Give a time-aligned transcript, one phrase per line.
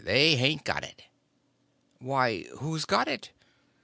[0.03, 1.03] They hain't got it."
[1.99, 3.29] "Why, who's got it?"